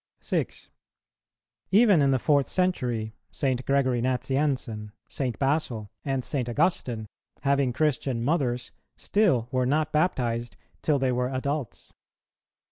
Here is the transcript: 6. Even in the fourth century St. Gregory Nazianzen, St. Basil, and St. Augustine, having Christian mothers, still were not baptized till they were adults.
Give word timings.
6. 0.21 0.67
Even 1.69 2.01
in 2.01 2.09
the 2.09 2.17
fourth 2.17 2.47
century 2.47 3.13
St. 3.29 3.63
Gregory 3.67 4.01
Nazianzen, 4.01 4.93
St. 5.07 5.37
Basil, 5.37 5.91
and 6.03 6.23
St. 6.25 6.49
Augustine, 6.49 7.05
having 7.41 7.71
Christian 7.71 8.23
mothers, 8.23 8.71
still 8.97 9.47
were 9.51 9.67
not 9.67 9.91
baptized 9.91 10.57
till 10.81 10.97
they 10.97 11.11
were 11.11 11.29
adults. 11.29 11.93